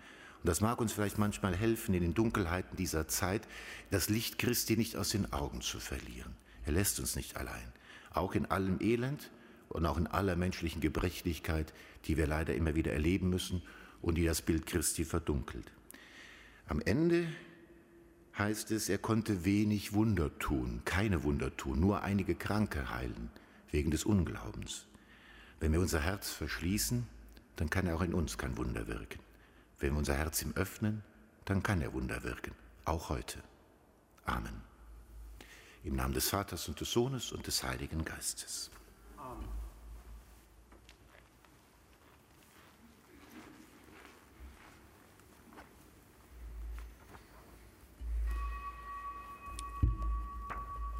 Und 0.43 0.49
das 0.49 0.61
mag 0.61 0.81
uns 0.81 0.93
vielleicht 0.93 1.17
manchmal 1.17 1.55
helfen, 1.55 1.93
in 1.93 2.01
den 2.01 2.13
Dunkelheiten 2.13 2.75
dieser 2.75 3.07
Zeit 3.07 3.47
das 3.91 4.09
Licht 4.09 4.39
Christi 4.39 4.77
nicht 4.77 4.97
aus 4.97 5.09
den 5.09 5.31
Augen 5.31 5.61
zu 5.61 5.79
verlieren. 5.79 6.35
Er 6.65 6.73
lässt 6.73 6.99
uns 6.99 7.15
nicht 7.15 7.37
allein, 7.37 7.71
auch 8.11 8.33
in 8.33 8.45
allem 8.47 8.79
Elend 8.81 9.31
und 9.69 9.85
auch 9.85 9.97
in 9.97 10.07
aller 10.07 10.35
menschlichen 10.35 10.81
Gebrechlichkeit, 10.81 11.73
die 12.05 12.17
wir 12.17 12.27
leider 12.27 12.55
immer 12.55 12.75
wieder 12.75 12.93
erleben 12.93 13.29
müssen 13.29 13.61
und 14.01 14.15
die 14.15 14.25
das 14.25 14.41
Bild 14.41 14.65
Christi 14.65 15.05
verdunkelt. 15.05 15.71
Am 16.67 16.81
Ende 16.81 17.27
heißt 18.37 18.71
es, 18.71 18.89
er 18.89 18.97
konnte 18.97 19.45
wenig 19.45 19.93
Wunder 19.93 20.37
tun, 20.39 20.81
keine 20.85 21.23
Wunder 21.23 21.55
tun, 21.55 21.79
nur 21.79 22.03
einige 22.03 22.35
Kranke 22.35 22.89
heilen, 22.89 23.29
wegen 23.69 23.91
des 23.91 24.05
Unglaubens. 24.05 24.87
Wenn 25.59 25.73
wir 25.73 25.79
unser 25.79 26.01
Herz 26.01 26.31
verschließen, 26.31 27.07
dann 27.55 27.69
kann 27.69 27.87
er 27.87 27.95
auch 27.95 28.01
in 28.01 28.13
uns 28.13 28.37
kein 28.37 28.57
Wunder 28.57 28.87
wirken. 28.87 29.19
Wenn 29.79 29.91
wir 29.91 29.99
unser 29.99 30.15
Herz 30.15 30.41
ihm 30.41 30.53
öffnen, 30.55 31.03
dann 31.45 31.61
kann 31.61 31.81
er 31.81 31.93
Wunder 31.93 32.23
wirken, 32.23 32.53
auch 32.85 33.09
heute. 33.09 33.39
Amen. 34.25 34.61
Im 35.83 35.95
Namen 35.95 36.13
des 36.13 36.29
Vaters 36.29 36.67
und 36.69 36.79
des 36.79 36.91
Sohnes 36.91 37.33
und 37.33 37.45
des 37.45 37.63
Heiligen 37.63 38.05
Geistes. 38.05 38.71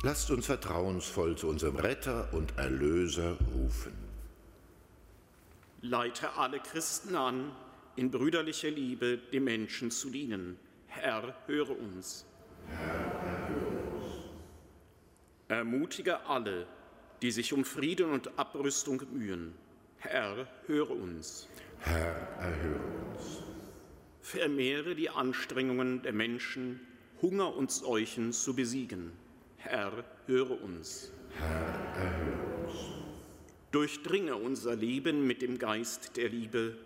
Lasst 0.06 0.32
uns 0.32 0.48
vertrauensvoll 0.48 1.38
zu 1.38 1.48
unserem 1.48 1.78
Retter 1.78 2.28
und 2.34 2.58
Erlöser 2.58 3.38
rufen. 3.56 3.94
Leite 5.80 6.34
alle 6.34 6.60
Christen 6.60 7.16
an, 7.16 7.54
in 7.96 8.12
brüderlicher 8.12 8.70
Liebe 8.70 9.18
den 9.18 9.46
Menschen 9.46 9.92
zu 9.92 10.10
dienen. 10.10 10.60
Herr, 10.88 11.34
höre 11.48 11.80
uns. 11.80 12.26
Herr, 12.68 13.48
höre 13.48 13.94
uns. 13.94 14.16
Ermutige 15.48 16.26
alle, 16.26 16.68
die 17.22 17.32
sich 17.32 17.54
um 17.54 17.64
Frieden 17.64 18.12
und 18.12 18.38
Abrüstung 18.38 19.02
mühen. 19.14 19.54
Herr, 20.00 20.50
höre 20.68 20.92
uns. 20.92 21.48
Herr, 21.80 22.14
erhöre 22.40 22.84
uns. 23.16 23.42
Vermehre 24.20 24.96
die 24.96 25.10
Anstrengungen 25.10 26.02
der 26.02 26.12
Menschen, 26.12 26.82
Hunger 27.22 27.56
und 27.56 27.72
Seuchen 27.72 28.34
zu 28.34 28.54
besiegen. 28.54 29.23
Herr, 29.66 30.04
höre 30.28 30.62
uns. 30.62 31.10
Herr, 31.40 32.04
erhöre 32.04 32.66
uns. 32.66 32.76
Durchdringe 33.72 34.36
unser 34.36 34.76
Leben 34.76 35.26
mit 35.26 35.42
dem 35.42 35.58
Geist 35.58 36.18
der 36.18 36.28
Liebe, 36.28 36.78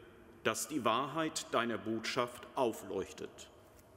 dass 0.43 0.67
die 0.67 0.85
Wahrheit 0.85 1.47
deiner 1.51 1.79
Botschaft 1.79 2.47
aufleuchtet. 2.53 3.49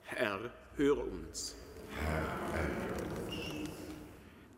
Herr, 0.05 0.51
höre 0.77 1.07
uns. 1.07 1.57
Herr, 1.95 2.23
erhöre 2.59 3.27
uns. 3.27 3.69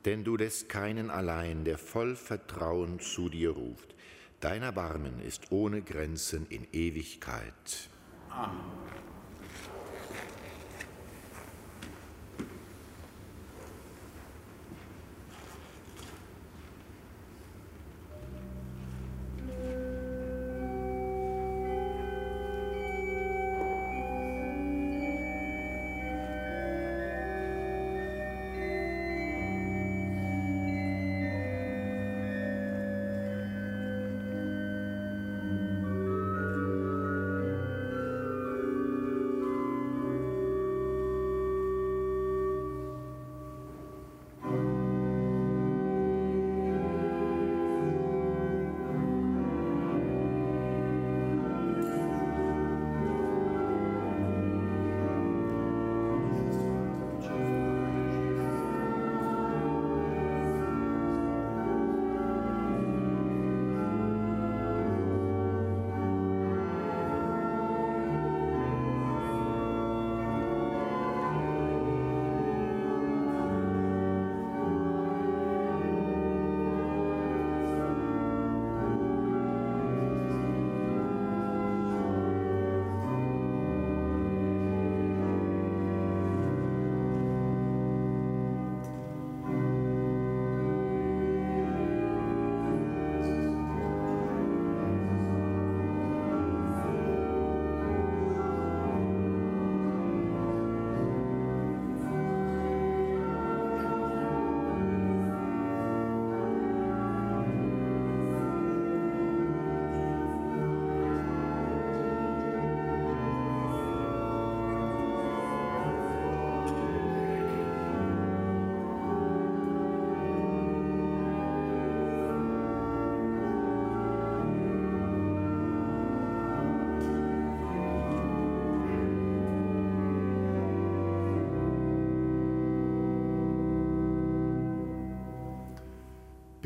Denn 0.05 0.23
du 0.23 0.37
lässt 0.37 0.69
keinen 0.69 1.11
allein, 1.11 1.65
der 1.65 1.77
voll 1.77 2.15
Vertrauen 2.15 3.01
zu 3.01 3.29
dir 3.29 3.51
ruft. 3.51 3.93
Dein 4.39 4.63
Erbarmen 4.63 5.21
ist 5.21 5.51
ohne 5.51 5.83
Grenzen 5.83 6.47
in 6.47 6.69
Ewigkeit. 6.73 7.91
Amen. 8.31 9.12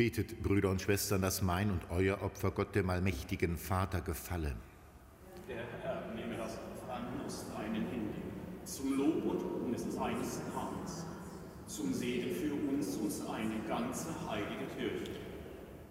Betet, 0.06 0.40
Brüder 0.40 0.70
und 0.70 0.80
Schwestern, 0.80 1.20
dass 1.20 1.42
mein 1.42 1.68
und 1.68 1.80
euer 1.90 2.22
Opfer 2.22 2.52
Gott 2.52 2.76
dem 2.76 2.90
allmächtigen 2.90 3.56
Vater 3.56 4.00
gefalle. 4.00 4.54
Der 5.48 5.64
Herr 5.82 6.04
nehme 6.14 6.36
das 6.36 6.52
Opfer 6.52 6.94
an 6.94 7.26
aus 7.26 7.46
deinen 7.52 7.88
Händen, 7.88 8.22
zum 8.64 8.96
Lob 8.96 9.24
und 9.24 9.42
Ruhm 9.42 9.76
seines 9.76 10.38
Namens, 10.54 11.06
zum 11.66 11.92
Segen 11.92 12.36
für 12.36 12.54
uns 12.54 12.94
und 12.94 13.28
eine 13.28 13.58
ganze 13.66 14.06
heilige 14.30 14.66
Kirche. 14.78 15.10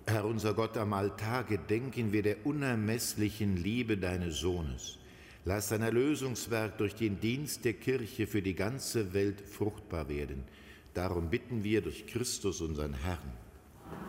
Herr 0.07 0.23
unser 0.23 0.53
Gott, 0.53 0.77
am 0.77 0.93
Altar 0.93 1.43
gedenken 1.43 2.13
wir 2.13 2.23
der 2.23 2.45
unermesslichen 2.45 3.57
Liebe 3.57 3.97
deines 3.97 4.37
Sohnes. 4.37 4.97
Lass 5.43 5.67
sein 5.67 5.81
Erlösungswerk 5.81 6.77
durch 6.77 6.95
den 6.95 7.19
Dienst 7.19 7.65
der 7.65 7.73
Kirche 7.73 8.27
für 8.27 8.41
die 8.41 8.55
ganze 8.55 9.13
Welt 9.13 9.41
fruchtbar 9.41 10.07
werden. 10.07 10.45
Darum 10.93 11.29
bitten 11.29 11.65
wir 11.65 11.81
durch 11.81 12.07
Christus, 12.07 12.61
unseren 12.61 12.93
Herrn. 12.93 13.44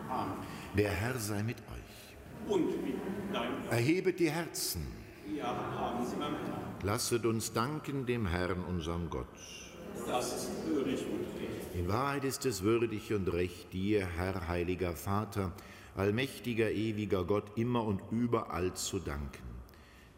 Amen. 0.09 0.33
Der 0.75 0.89
Herr 0.89 1.17
sei 1.19 1.43
mit 1.43 1.57
euch. 1.57 2.51
Und 2.51 2.83
mit 2.83 2.95
deinem 3.33 3.67
Erhebet 3.69 4.19
die 4.19 4.29
Herzen. 4.29 4.87
Ja, 5.35 5.47
haben 5.47 6.05
Sie 6.05 6.15
mein 6.15 6.33
Lasset 6.83 7.25
uns 7.25 7.51
danken 7.51 8.05
dem 8.05 8.27
Herrn, 8.27 8.63
unserem 8.63 9.09
Gott. 9.09 9.27
Das 10.05 10.33
ist 10.35 10.67
würdig 10.67 11.01
und 11.01 11.41
recht. 11.41 11.75
In 11.75 11.87
Wahrheit 11.87 12.23
ist 12.23 12.45
es 12.45 12.61
würdig 12.61 13.11
und 13.13 13.27
recht, 13.33 13.73
dir, 13.73 14.05
Herr, 14.05 14.47
heiliger 14.47 14.93
Vater, 14.93 15.51
allmächtiger, 15.95 16.71
ewiger 16.71 17.25
Gott, 17.25 17.57
immer 17.57 17.83
und 17.83 18.01
überall 18.11 18.73
zu 18.75 18.99
danken. 18.99 19.43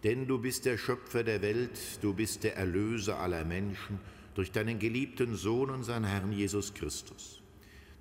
Denn 0.04 0.28
du 0.28 0.38
bist 0.38 0.66
der 0.66 0.78
Schöpfer 0.78 1.24
der 1.24 1.42
Welt, 1.42 1.80
du 2.02 2.14
bist 2.14 2.44
der 2.44 2.56
Erlöser 2.56 3.20
aller 3.20 3.46
Menschen, 3.46 4.00
durch 4.36 4.52
deinen 4.52 4.80
geliebten 4.80 5.36
Sohn, 5.36 5.70
unseren 5.70 6.04
Herrn 6.04 6.32
Jesus 6.32 6.74
Christus. 6.74 7.39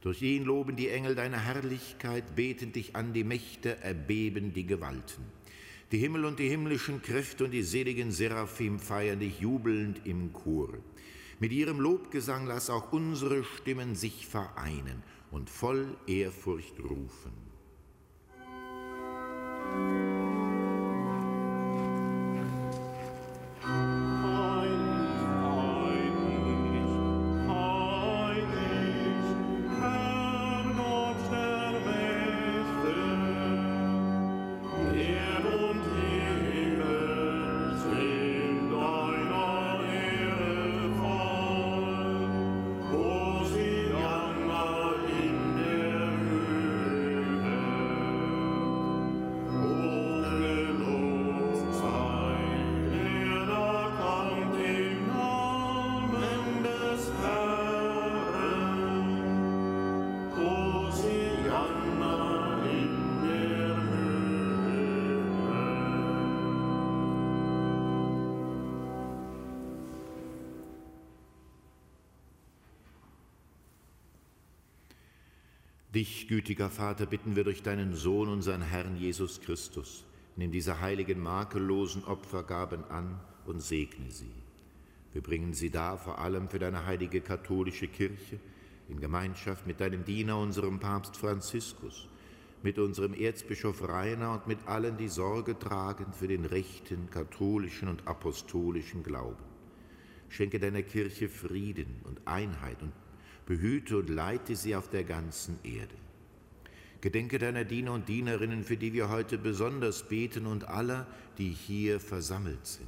Durch 0.01 0.23
ihn 0.23 0.45
loben 0.45 0.77
die 0.77 0.89
Engel 0.89 1.15
deine 1.15 1.41
Herrlichkeit, 1.41 2.37
beten 2.37 2.73
dich 2.73 2.95
an 2.95 3.13
die 3.13 3.25
Mächte, 3.25 3.81
erbeben 3.83 4.53
die 4.53 4.67
Gewalten. 4.67 5.25
Die 5.91 5.99
Himmel 5.99 6.25
und 6.25 6.39
die 6.39 6.49
himmlischen 6.49 7.03
Kräfte 7.03 7.45
und 7.45 7.51
die 7.51 7.63
seligen 7.63 8.13
Seraphim 8.13 8.79
feiern 8.79 9.21
dich 9.21 9.41
jubelnd 9.41 10.03
im 10.05 10.33
Chor. 10.33 10.69
Mit 11.41 11.53
ihrem 11.53 11.81
Lobgesang 11.81 12.47
lass 12.47 12.69
auch 12.69 12.93
unsere 12.93 13.43
Stimmen 13.43 13.95
sich 13.95 14.27
vereinen 14.27 15.03
und 15.31 15.49
voll 15.49 15.97
Ehrfurcht 16.07 16.79
rufen. 16.81 17.33
Dich, 75.99 76.29
gütiger 76.29 76.71
Vater, 76.71 77.07
bitten 77.07 77.35
wir 77.35 77.43
durch 77.43 77.65
deinen 77.65 77.93
Sohn, 77.93 78.29
unseren 78.29 78.63
Herrn 78.63 78.97
Jesus 78.97 79.41
Christus. 79.41 80.05
Nimm 80.37 80.53
diese 80.53 80.81
heiligen, 80.81 81.21
makellosen 81.21 82.05
Opfergaben 82.05 82.85
an 82.85 83.19
und 83.47 83.61
segne 83.61 84.09
sie. 84.09 84.31
Wir 85.13 85.23
bringen 85.23 85.55
sie 85.55 85.71
dar 85.71 85.99
vor 85.99 86.21
allem 86.21 86.49
für 86.49 86.61
deine 86.61 86.87
heilige 86.87 87.21
katholische 87.21 87.89
Kirche, 87.89 88.39
in 88.89 89.01
Gemeinschaft 89.01 89.67
mit 89.67 89.81
deinem 89.81 90.05
Diener, 90.05 90.39
unserem 90.39 90.79
Papst 90.79 91.17
Franziskus, 91.17 92.07
mit 92.63 92.79
unserem 92.79 93.13
Erzbischof 93.13 93.83
Rainer 93.83 94.35
und 94.35 94.47
mit 94.47 94.69
allen, 94.69 94.99
die 94.99 95.09
Sorge 95.09 95.59
tragen 95.59 96.13
für 96.13 96.29
den 96.29 96.45
rechten, 96.45 97.11
katholischen 97.11 97.89
und 97.89 98.07
apostolischen 98.07 99.03
Glauben. 99.03 99.43
Schenke 100.29 100.61
deiner 100.61 100.83
Kirche 100.83 101.29
Frieden 101.29 102.03
und 102.05 102.21
Einheit 102.25 102.81
und 102.83 102.93
behüte 103.49 103.97
und 103.97 104.11
leite 104.11 104.55
sie 104.55 104.77
auf 104.77 104.91
der 104.91 105.05
ganzen 105.05 105.59
Erde. 105.65 105.95
Gedenke 107.01 107.39
deiner 107.39 107.65
Diener 107.65 107.95
und 107.95 108.07
Dienerinnen, 108.07 108.63
für 108.63 108.77
die 108.77 108.93
wir 108.93 109.09
heute 109.09 109.39
besonders 109.39 110.07
beten 110.07 110.45
und 110.47 110.69
aller, 110.69 111.07
die 111.39 111.49
hier 111.49 111.99
versammelt 111.99 112.67
sind. 112.67 112.87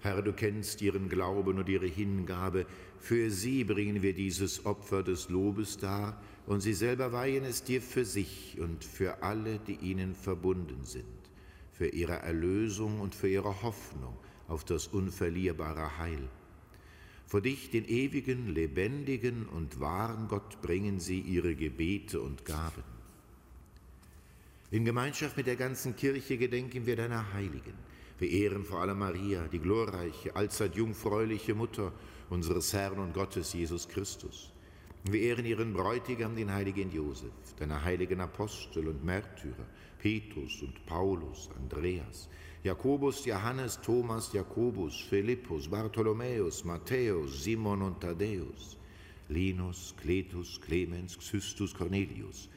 Herr, 0.00 0.20
du 0.20 0.32
kennst 0.32 0.82
ihren 0.82 1.08
Glauben 1.08 1.56
und 1.58 1.68
ihre 1.68 1.86
Hingabe. 1.86 2.66
Für 2.98 3.30
sie 3.30 3.62
bringen 3.62 4.02
wir 4.02 4.14
dieses 4.14 4.66
Opfer 4.66 5.04
des 5.04 5.28
Lobes 5.28 5.78
dar 5.78 6.20
und 6.46 6.60
sie 6.60 6.74
selber 6.74 7.12
weihen 7.12 7.44
es 7.44 7.62
dir 7.62 7.80
für 7.80 8.04
sich 8.04 8.58
und 8.58 8.84
für 8.84 9.22
alle, 9.22 9.60
die 9.60 9.76
ihnen 9.76 10.16
verbunden 10.16 10.82
sind, 10.82 11.04
für 11.70 11.86
ihre 11.86 12.16
Erlösung 12.16 13.00
und 13.00 13.14
für 13.14 13.28
ihre 13.28 13.62
Hoffnung 13.62 14.14
auf 14.48 14.64
das 14.64 14.86
unverlierbare 14.88 15.98
Heil. 15.98 16.28
Vor 17.26 17.40
dich, 17.40 17.70
den 17.70 17.86
ewigen, 17.86 18.54
lebendigen 18.54 19.46
und 19.46 19.80
wahren 19.80 20.28
Gott, 20.28 20.60
bringen 20.62 21.00
sie 21.00 21.20
ihre 21.20 21.54
Gebete 21.54 22.20
und 22.20 22.44
Gaben. 22.44 22.84
In 24.70 24.84
Gemeinschaft 24.84 25.36
mit 25.36 25.46
der 25.46 25.56
ganzen 25.56 25.96
Kirche 25.96 26.36
gedenken 26.36 26.86
wir 26.86 26.96
deiner 26.96 27.32
Heiligen. 27.32 27.74
Wir 28.18 28.30
ehren 28.30 28.64
vor 28.64 28.80
allem 28.80 28.98
Maria, 28.98 29.46
die 29.48 29.58
glorreiche, 29.58 30.34
allzeit 30.36 30.76
jungfräuliche 30.76 31.54
Mutter 31.54 31.92
unseres 32.30 32.72
Herrn 32.72 32.98
und 32.98 33.14
Gottes 33.14 33.52
Jesus 33.52 33.88
Christus. 33.88 34.52
Wir 35.04 35.20
ehren 35.20 35.44
ihren 35.44 35.74
Bräutigam, 35.74 36.34
den 36.34 36.52
heiligen 36.52 36.90
Josef, 36.90 37.32
deine 37.58 37.84
heiligen 37.84 38.20
Apostel 38.20 38.88
und 38.88 39.04
Märtyrer, 39.04 39.66
Petrus 39.98 40.62
und 40.62 40.86
Paulus, 40.86 41.50
Andreas, 41.56 42.28
Jakobus, 42.64 43.26
Johannes, 43.26 43.78
Thomas, 43.82 44.32
Jakobus, 44.32 44.98
Philippus, 45.10 45.68
Bartholomäus, 45.68 46.64
Matthäus, 46.64 47.44
Simon 47.44 47.82
und 47.82 48.00
Thaddäus, 48.00 48.78
Linus, 49.28 49.94
Cletus, 50.00 50.58
Clemens, 50.62 51.18
Xystus, 51.18 51.74
Cornelius, 51.74 52.48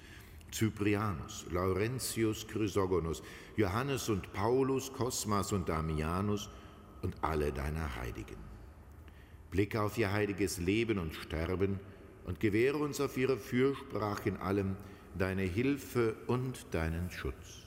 Cyprianus, 0.50 1.46
Laurentius, 1.52 2.48
Chrysogonus, 2.48 3.22
Johannes 3.58 4.08
und 4.08 4.32
Paulus, 4.32 4.94
Cosmas 4.94 5.52
und 5.52 5.68
Damianus 5.68 6.50
und 7.02 7.22
alle 7.22 7.52
deiner 7.52 7.94
Heiligen. 7.98 8.38
Blicke 9.52 9.82
auf 9.82 9.98
ihr 9.98 10.10
heiliges 10.10 10.58
Leben 10.58 11.00
und 11.00 11.16
Sterben 11.16 11.82
und 12.26 12.40
gewähre 12.40 12.78
uns 12.78 13.02
auf 13.02 13.18
ihre 13.18 13.36
Fürsprache 13.36 14.30
in 14.30 14.38
allem 14.38 14.78
deine 15.18 15.44
Hilfe 15.44 16.16
und 16.28 16.66
deinen 16.72 17.12
Schutz. 17.12 17.67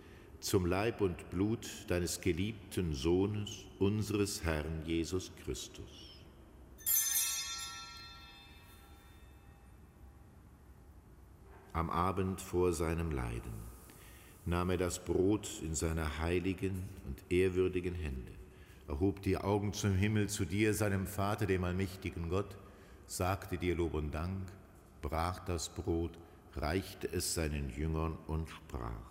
zum 0.41 0.65
Leib 0.65 1.01
und 1.01 1.29
Blut 1.29 1.69
deines 1.87 2.19
geliebten 2.19 2.93
Sohnes, 2.93 3.65
unseres 3.79 4.43
Herrn 4.43 4.83
Jesus 4.85 5.31
Christus. 5.43 6.19
Am 11.73 11.89
Abend 11.89 12.41
vor 12.41 12.73
seinem 12.73 13.11
Leiden 13.11 13.53
nahm 14.45 14.71
er 14.71 14.77
das 14.77 15.05
Brot 15.05 15.47
in 15.61 15.75
seine 15.75 16.19
heiligen 16.19 16.83
und 17.05 17.31
ehrwürdigen 17.31 17.93
Hände, 17.93 18.31
erhob 18.87 19.21
die 19.21 19.37
Augen 19.37 19.71
zum 19.71 19.93
Himmel 19.93 20.27
zu 20.27 20.43
dir, 20.43 20.73
seinem 20.73 21.07
Vater, 21.07 21.45
dem 21.45 21.63
allmächtigen 21.63 22.29
Gott, 22.29 22.57
sagte 23.05 23.57
dir 23.57 23.75
Lob 23.75 23.93
und 23.93 24.11
Dank 24.11 24.51
brach 25.01 25.39
das 25.45 25.69
Brot, 25.69 26.11
reichte 26.55 27.07
es 27.11 27.33
seinen 27.33 27.69
Jüngern 27.69 28.17
und 28.27 28.49
sprach, 28.49 29.10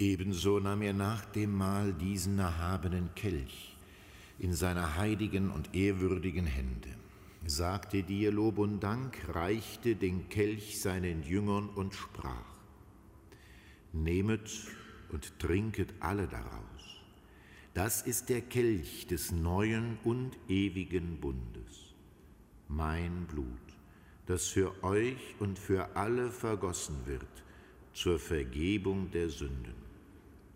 Ebenso 0.00 0.60
nahm 0.60 0.82
er 0.82 0.92
nach 0.92 1.24
dem 1.24 1.56
Mahl 1.56 1.92
diesen 1.92 2.38
erhabenen 2.38 3.12
Kelch 3.16 3.76
in 4.38 4.54
seine 4.54 4.94
heiligen 4.94 5.50
und 5.50 5.74
ehrwürdigen 5.74 6.46
Hände, 6.46 6.90
sagte 7.44 8.04
dir 8.04 8.30
Lob 8.30 8.58
und 8.58 8.78
Dank, 8.78 9.18
reichte 9.34 9.96
den 9.96 10.28
Kelch 10.28 10.80
seinen 10.80 11.24
Jüngern 11.24 11.68
und 11.70 11.96
sprach, 11.96 12.46
Nehmet 13.92 14.48
und 15.08 15.36
trinket 15.40 15.92
alle 15.98 16.28
daraus. 16.28 17.02
Das 17.74 18.02
ist 18.02 18.28
der 18.28 18.42
Kelch 18.42 19.08
des 19.08 19.32
neuen 19.32 19.98
und 20.04 20.38
ewigen 20.48 21.18
Bundes, 21.18 21.92
mein 22.68 23.26
Blut, 23.26 23.48
das 24.26 24.46
für 24.46 24.84
euch 24.84 25.34
und 25.40 25.58
für 25.58 25.96
alle 25.96 26.30
vergossen 26.30 27.04
wird 27.06 27.26
zur 27.94 28.20
Vergebung 28.20 29.10
der 29.10 29.28
Sünden 29.28 29.87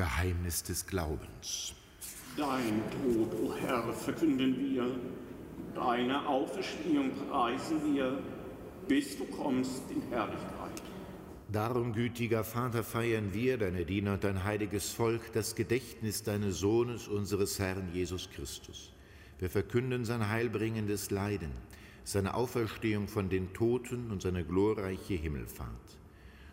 Geheimnis 0.00 0.62
des 0.62 0.86
Glaubens. 0.86 1.74
Dein 2.34 2.80
Tod, 2.90 3.34
o 3.34 3.48
oh 3.48 3.54
Herr, 3.54 3.92
verkünden 3.92 4.56
wir, 4.58 4.98
deine 5.74 6.26
Auferstehung 6.26 7.10
preisen 7.28 7.94
wir, 7.94 8.18
bis 8.88 9.18
du 9.18 9.26
kommst 9.26 9.82
in 9.90 10.00
Herrlichkeit. 10.08 10.82
Darum, 11.52 11.92
gütiger 11.92 12.44
Vater, 12.44 12.82
feiern 12.82 13.34
wir, 13.34 13.58
deine 13.58 13.84
Diener 13.84 14.14
und 14.14 14.24
dein 14.24 14.42
heiliges 14.42 14.90
Volk, 14.90 15.34
das 15.34 15.54
Gedächtnis 15.54 16.22
deines 16.22 16.60
Sohnes, 16.60 17.06
unseres 17.06 17.58
Herrn 17.58 17.90
Jesus 17.92 18.30
Christus. 18.30 18.94
Wir 19.38 19.50
verkünden 19.50 20.06
sein 20.06 20.30
heilbringendes 20.30 21.10
Leiden, 21.10 21.52
seine 22.04 22.32
Auferstehung 22.32 23.06
von 23.06 23.28
den 23.28 23.52
Toten 23.52 24.10
und 24.10 24.22
seine 24.22 24.44
glorreiche 24.44 25.12
Himmelfahrt 25.12 25.99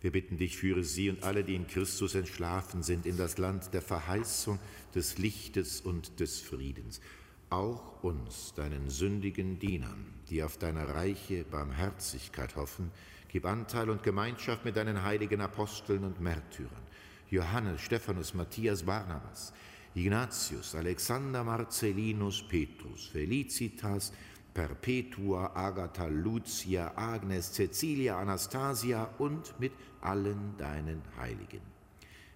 Wir 0.00 0.12
bitten 0.12 0.36
dich, 0.36 0.56
führe 0.56 0.84
sie 0.84 1.10
und 1.10 1.24
alle, 1.24 1.42
die 1.42 1.56
in 1.56 1.66
Christus 1.66 2.14
entschlafen 2.14 2.82
sind, 2.82 3.04
in 3.04 3.16
das 3.16 3.38
Land 3.38 3.74
der 3.74 3.82
Verheißung, 3.82 4.58
des 4.94 5.18
Lichtes 5.18 5.80
und 5.80 6.20
des 6.20 6.40
Friedens. 6.40 7.00
Auch 7.50 8.02
uns, 8.02 8.52
deinen 8.54 8.90
sündigen 8.90 9.58
Dienern, 9.58 10.06
die 10.30 10.42
auf 10.42 10.58
deine 10.58 10.94
reiche 10.94 11.44
Barmherzigkeit 11.44 12.56
hoffen, 12.56 12.90
gib 13.28 13.44
Anteil 13.44 13.90
und 13.90 14.02
Gemeinschaft 14.02 14.64
mit 14.64 14.76
deinen 14.76 15.02
heiligen 15.02 15.40
Aposteln 15.40 16.04
und 16.04 16.20
Märtyrern, 16.20 16.82
Johannes, 17.30 17.80
Stephanus, 17.80 18.34
Matthias, 18.34 18.82
Barnabas, 18.82 19.52
Ignatius, 19.94 20.74
Alexander, 20.74 21.42
Marcellinus, 21.42 22.42
Petrus, 22.46 23.06
Felicitas, 23.06 24.12
Perpetua, 24.58 25.52
Agatha, 25.54 26.08
Lucia, 26.08 26.92
Agnes, 26.96 27.52
Cecilia, 27.52 28.18
Anastasia 28.18 29.08
und 29.18 29.54
mit 29.60 29.70
allen 30.00 30.56
deinen 30.58 31.00
Heiligen. 31.16 31.60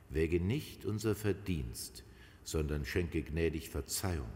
Wäge 0.08 0.38
nicht 0.38 0.84
unser 0.84 1.16
Verdienst, 1.16 2.04
sondern 2.44 2.84
schenke 2.84 3.22
gnädig 3.22 3.70
Verzeihung 3.70 4.30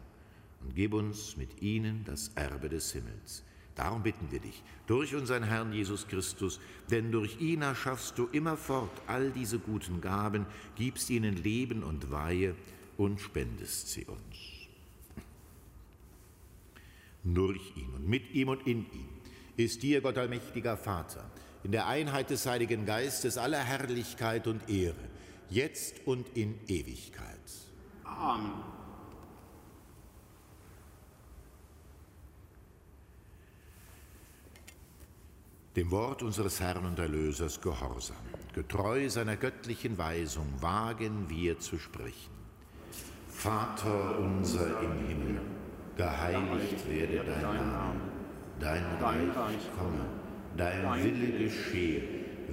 und 0.62 0.74
gib 0.74 0.94
uns 0.94 1.36
mit 1.36 1.62
ihnen 1.62 2.02
das 2.04 2.32
Erbe 2.34 2.68
des 2.68 2.90
Himmels. 2.92 3.44
Darum 3.76 4.02
bitten 4.02 4.32
wir 4.32 4.40
dich, 4.40 4.64
durch 4.88 5.14
unseren 5.14 5.44
Herrn 5.44 5.72
Jesus 5.72 6.08
Christus, 6.08 6.58
denn 6.90 7.12
durch 7.12 7.40
ihn 7.40 7.62
erschaffst 7.62 8.18
du 8.18 8.26
immerfort 8.32 8.90
all 9.06 9.30
diese 9.30 9.60
guten 9.60 10.00
Gaben, 10.00 10.44
gibst 10.74 11.08
ihnen 11.08 11.36
Leben 11.36 11.84
und 11.84 12.10
Weihe 12.10 12.56
und 12.96 13.20
spendest 13.20 13.92
sie 13.92 14.06
uns 14.06 14.55
durch 17.34 17.76
ihn 17.76 17.92
und 17.94 18.08
mit 18.08 18.30
ihm 18.32 18.48
und 18.48 18.66
in 18.66 18.86
ihm 18.92 19.08
ist 19.56 19.82
dir, 19.82 20.00
Gott 20.00 20.18
allmächtiger 20.18 20.76
Vater, 20.76 21.30
in 21.62 21.72
der 21.72 21.86
Einheit 21.86 22.30
des 22.30 22.46
Heiligen 22.46 22.86
Geistes 22.86 23.38
aller 23.38 23.58
Herrlichkeit 23.58 24.46
und 24.46 24.68
Ehre, 24.68 24.94
jetzt 25.48 26.06
und 26.06 26.28
in 26.36 26.58
Ewigkeit. 26.68 27.26
Amen. 28.04 28.76
Dem 35.76 35.90
Wort 35.90 36.22
unseres 36.22 36.58
Herrn 36.60 36.86
und 36.86 36.98
Erlösers 36.98 37.60
gehorsam, 37.60 38.16
getreu 38.54 39.10
seiner 39.10 39.36
göttlichen 39.36 39.98
Weisung, 39.98 40.46
wagen 40.60 41.28
wir 41.28 41.58
zu 41.58 41.78
sprechen. 41.78 42.30
Vater 43.28 44.18
unser 44.18 44.80
im 44.80 45.06
Himmel, 45.06 45.40
geheiligt 45.96 46.88
werde 46.90 47.24
dein 47.26 47.42
Name, 47.42 48.00
dein 48.60 48.84
Reich 49.00 49.70
komme, 49.78 50.04
dein 50.56 50.82
Wille 51.02 51.44
geschehe, 51.44 52.02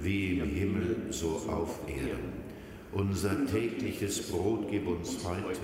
wie 0.00 0.38
im 0.38 0.48
Himmel 0.48 0.96
so 1.10 1.42
auf 1.48 1.80
Erden. 1.86 2.44
Unser 2.92 3.46
tägliches 3.46 4.30
Brot 4.30 4.68
gib 4.70 4.86
uns 4.86 5.18
heute 5.24 5.60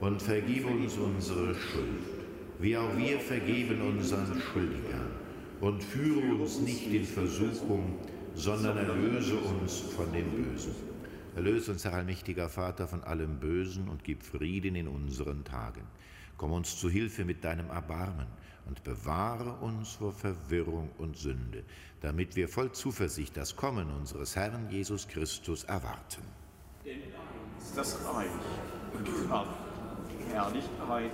und 0.00 0.20
vergib 0.20 0.66
uns 0.66 0.96
unsere 0.96 1.54
Schuld, 1.54 2.04
wie 2.58 2.76
auch 2.76 2.96
wir 2.96 3.18
vergeben 3.20 3.80
unseren 3.82 4.40
Schuldigern. 4.40 5.10
Und 5.60 5.82
führe 5.82 6.34
uns 6.34 6.60
nicht 6.60 6.92
in 6.92 7.04
Versuchung, 7.04 7.98
sondern 8.34 8.76
erlöse 8.76 9.36
uns 9.36 9.78
von 9.78 10.12
dem 10.12 10.28
Bösen. 10.30 10.74
Erlöse 11.36 11.72
uns, 11.72 11.84
Herr 11.84 11.94
allmächtiger 11.94 12.48
Vater, 12.48 12.86
von 12.86 13.02
allem 13.02 13.38
Bösen 13.38 13.88
und 13.88 14.04
gib 14.04 14.22
Frieden 14.22 14.74
in 14.74 14.88
unseren 14.88 15.44
Tagen. 15.44 15.82
Komm 16.36 16.52
uns 16.52 16.78
zu 16.78 16.90
Hilfe 16.90 17.24
mit 17.24 17.44
deinem 17.44 17.70
Erbarmen 17.70 18.26
und 18.66 18.82
bewahre 18.82 19.52
uns 19.60 19.92
vor 19.92 20.12
Verwirrung 20.12 20.90
und 20.98 21.16
Sünde, 21.16 21.64
damit 22.00 22.34
wir 22.34 22.48
voll 22.48 22.72
Zuversicht 22.72 23.36
das 23.36 23.54
Kommen 23.54 23.90
unseres 23.90 24.36
Herrn 24.36 24.70
Jesus 24.70 25.06
Christus 25.06 25.64
erwarten. 25.64 26.22
Denn 26.84 27.00
ist 27.58 27.76
das 27.76 27.98
Reich 28.04 28.28
und 28.96 29.06
die 29.06 29.26
Kraft, 29.26 29.50
die 30.10 30.32
Herrlichkeit 30.32 31.12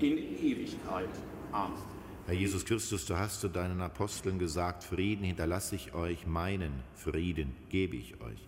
in 0.00 0.18
Ewigkeit. 0.38 1.08
Amen. 1.52 1.78
Herr 2.26 2.34
Jesus 2.34 2.64
Christus, 2.64 3.06
du 3.06 3.16
hast 3.16 3.40
zu 3.40 3.48
deinen 3.48 3.80
Aposteln 3.80 4.38
gesagt, 4.38 4.84
Frieden 4.84 5.24
hinterlasse 5.24 5.74
ich 5.74 5.94
euch, 5.94 6.26
meinen 6.26 6.72
Frieden 6.94 7.56
gebe 7.70 7.96
ich 7.96 8.20
euch. 8.20 8.46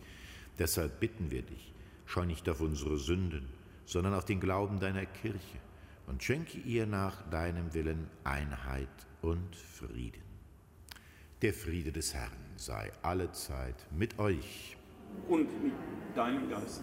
Deshalb 0.58 1.00
bitten 1.00 1.30
wir 1.30 1.42
dich, 1.42 1.72
schau 2.06 2.24
nicht 2.24 2.48
auf 2.48 2.60
unsere 2.60 2.98
Sünden, 2.98 3.48
sondern 3.86 4.14
auf 4.14 4.24
den 4.24 4.40
Glauben 4.40 4.78
deiner 4.78 5.06
Kirche 5.06 5.58
und 6.06 6.22
schenke 6.22 6.58
ihr 6.58 6.86
nach 6.86 7.22
deinem 7.30 7.72
Willen 7.74 8.08
Einheit 8.24 8.88
und 9.20 9.56
Frieden. 9.56 10.22
Der 11.42 11.52
Friede 11.52 11.92
des 11.92 12.14
Herrn 12.14 12.32
sei 12.56 12.90
allezeit 13.02 13.86
mit 13.90 14.18
euch. 14.18 14.76
Und 15.28 15.62
mit 15.62 15.72
deinem 16.14 16.48
Geist. 16.48 16.82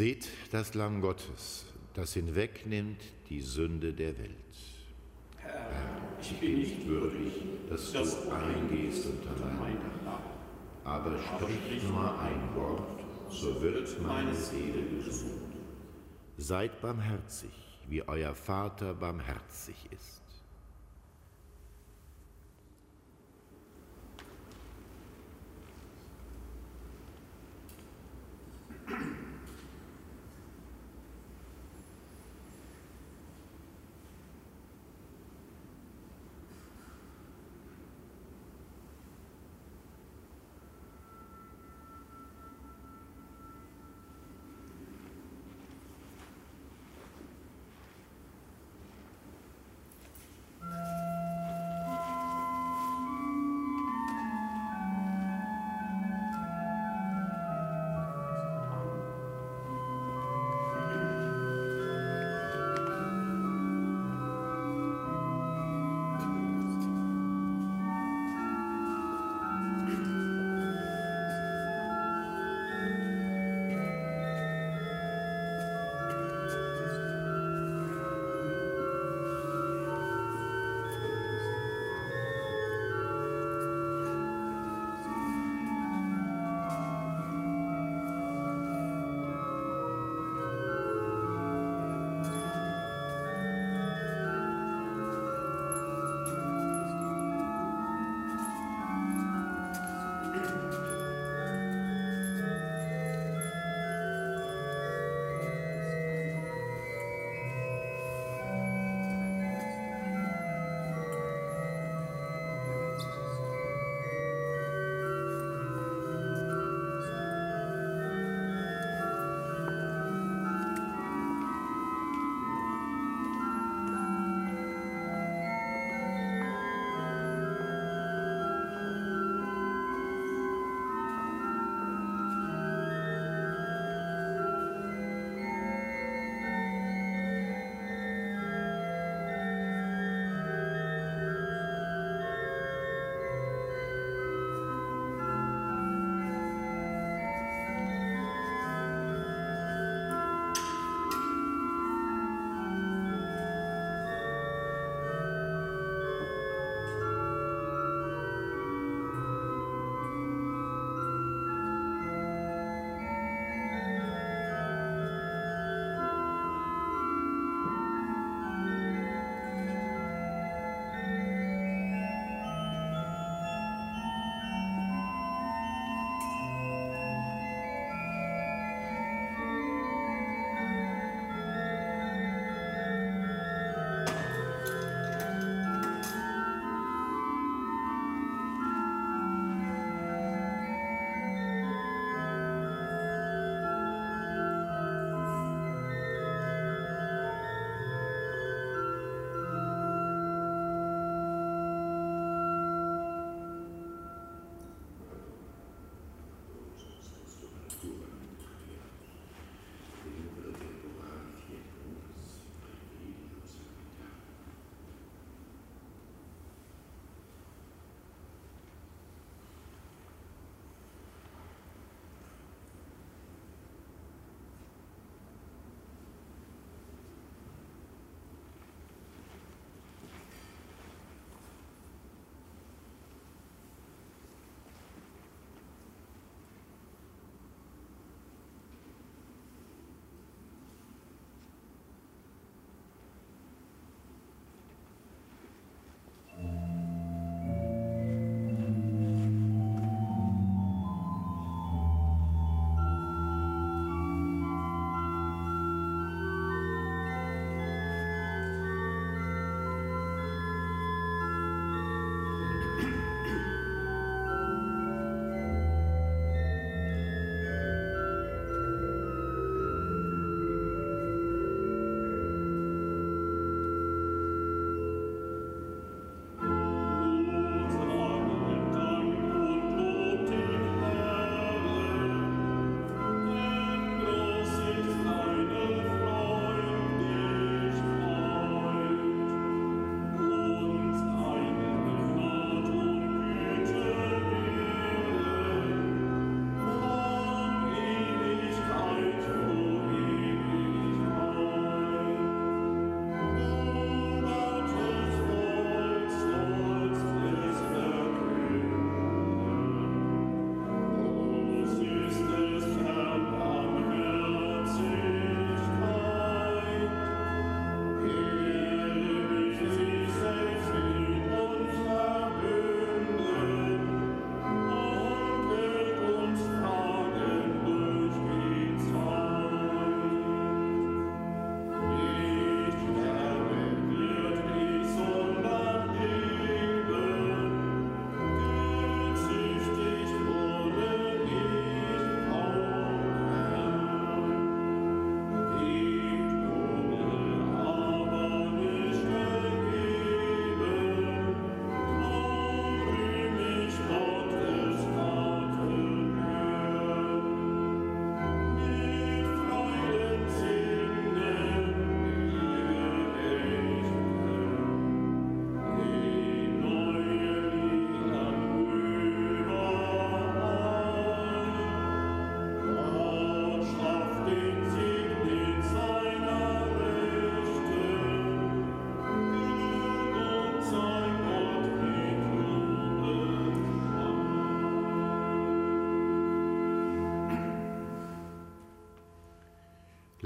Seht 0.00 0.30
das 0.50 0.72
Lamm 0.72 1.02
Gottes, 1.02 1.66
das 1.92 2.14
hinwegnimmt 2.14 3.02
die 3.28 3.42
Sünde 3.42 3.92
der 3.92 4.16
Welt. 4.16 4.56
Herr, 5.36 5.68
ich 6.22 6.40
bin 6.40 6.56
nicht 6.56 6.86
würdig, 6.86 7.34
dass, 7.68 7.92
du 7.92 7.98
eingehst 8.30 9.08
unter 9.08 9.44
mein 9.60 9.76
Dach. 10.02 10.22
Aber 10.84 11.18
sprich 11.18 11.82
nur 11.82 12.18
ein 12.18 12.54
Wort, 12.54 13.04
so 13.28 13.60
wird 13.60 14.00
meine 14.00 14.34
Seele 14.34 14.84
gesund. 15.04 15.52
Seid 16.38 16.80
barmherzig, 16.80 17.52
wie 17.86 18.02
euer 18.08 18.34
Vater 18.34 18.94
barmherzig 18.94 19.76
ist. 19.90 20.29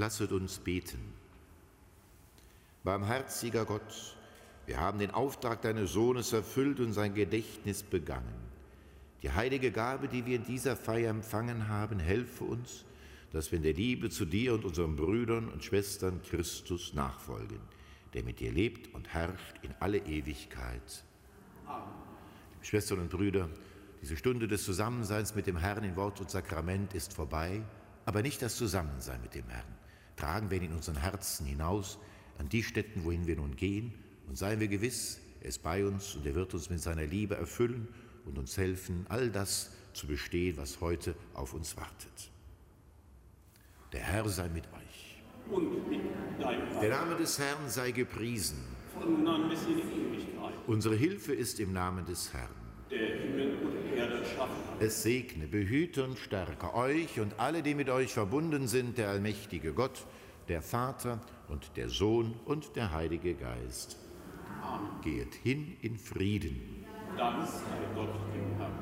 Lasset 0.05 0.31
uns 0.33 0.59
beten. 0.59 0.99
Barmherziger 2.83 3.65
Gott, 3.65 4.15
wir 4.67 4.79
haben 4.79 4.99
den 4.99 5.09
Auftrag 5.09 5.63
deines 5.63 5.93
Sohnes 5.93 6.31
erfüllt 6.31 6.79
und 6.79 6.93
sein 6.93 7.15
Gedächtnis 7.15 7.81
begangen. 7.81 8.35
Die 9.23 9.31
heilige 9.31 9.71
Gabe, 9.71 10.07
die 10.07 10.27
wir 10.27 10.35
in 10.35 10.45
dieser 10.45 10.75
Feier 10.75 11.09
empfangen 11.09 11.69
haben, 11.69 11.97
helfe 11.97 12.43
uns, 12.43 12.85
dass 13.31 13.51
wir 13.51 13.57
in 13.57 13.63
der 13.63 13.73
Liebe 13.73 14.11
zu 14.11 14.25
dir 14.25 14.53
und 14.53 14.63
unseren 14.63 14.95
Brüdern 14.95 15.49
und 15.49 15.63
Schwestern 15.63 16.21
Christus 16.21 16.93
nachfolgen, 16.93 17.57
der 18.13 18.23
mit 18.23 18.39
dir 18.39 18.51
lebt 18.51 18.93
und 18.93 19.11
herrscht 19.11 19.55
in 19.63 19.73
alle 19.79 19.97
Ewigkeit. 19.97 21.03
Amen. 21.65 21.81
Schwestern 22.61 22.99
und 22.99 23.09
Brüder, 23.09 23.49
diese 24.03 24.17
Stunde 24.17 24.47
des 24.47 24.65
Zusammenseins 24.65 25.33
mit 25.33 25.47
dem 25.47 25.57
Herrn 25.57 25.83
in 25.83 25.95
Wort 25.95 26.21
und 26.21 26.29
Sakrament 26.29 26.93
ist 26.93 27.11
vorbei, 27.11 27.63
aber 28.05 28.21
nicht 28.21 28.43
das 28.43 28.55
Zusammensein 28.55 29.19
mit 29.23 29.33
dem 29.33 29.49
Herrn. 29.49 29.84
Tragen 30.15 30.49
wir 30.49 30.57
ihn 30.57 30.65
in 30.65 30.73
unseren 30.73 30.97
Herzen 30.97 31.45
hinaus 31.45 31.99
an 32.37 32.49
die 32.49 32.63
Stätten, 32.63 33.03
wohin 33.03 33.27
wir 33.27 33.35
nun 33.35 33.55
gehen, 33.55 33.93
und 34.27 34.37
seien 34.37 34.59
wir 34.59 34.67
gewiss, 34.67 35.19
er 35.41 35.49
ist 35.49 35.61
bei 35.61 35.85
uns 35.85 36.15
und 36.15 36.25
er 36.25 36.33
wird 36.33 36.53
uns 36.53 36.69
mit 36.69 36.81
seiner 36.81 37.05
Liebe 37.05 37.35
erfüllen 37.35 37.87
und 38.25 38.37
uns 38.39 38.57
helfen, 38.57 39.05
all 39.09 39.29
das 39.29 39.71
zu 39.93 40.07
bestehen, 40.07 40.57
was 40.57 40.81
heute 40.81 41.15
auf 41.33 41.53
uns 41.53 41.77
wartet. 41.77 42.31
Der 43.93 44.01
Herr 44.01 44.27
sei 44.27 44.49
mit 44.49 44.65
euch. 44.73 45.21
Und 45.51 45.87
mit 45.87 46.01
deinem 46.39 46.79
Der 46.81 46.89
Name 46.89 47.15
des 47.15 47.37
Herrn 47.37 47.69
sei 47.69 47.91
gepriesen. 47.91 48.57
Von 48.93 49.23
nun 49.23 49.27
an 49.27 49.49
bis 49.49 49.61
in 49.65 49.75
die 49.75 49.81
Ewigkeit. 49.83 50.53
Unsere 50.65 50.95
Hilfe 50.95 51.33
ist 51.33 51.59
im 51.59 51.71
Namen 51.71 52.05
des 52.05 52.33
Herrn. 52.33 52.49
Der 52.89 53.19
Himmel 53.19 53.57
und. 53.59 53.84
Es 54.79 55.03
segne, 55.03 55.47
behüte 55.47 56.03
und 56.03 56.17
stärke 56.17 56.73
euch 56.75 57.19
und 57.19 57.39
alle, 57.39 57.63
die 57.63 57.75
mit 57.75 57.89
euch 57.89 58.13
verbunden 58.13 58.67
sind, 58.67 58.97
der 58.97 59.09
allmächtige 59.09 59.73
Gott, 59.73 60.05
der 60.47 60.61
Vater 60.61 61.19
und 61.47 61.77
der 61.77 61.89
Sohn 61.89 62.35
und 62.45 62.75
der 62.75 62.91
Heilige 62.91 63.33
Geist. 63.35 63.97
Amen. 64.61 65.01
Geht 65.01 65.35
hin 65.35 65.77
in 65.81 65.97
Frieden. 65.97 66.85
Dank 67.17 67.47
sei 67.47 67.95
Gott 67.95 68.09
dem 68.33 68.57
Herrn. 68.57 68.74